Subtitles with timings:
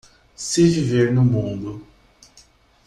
[0.35, 1.85] Se viver no mundo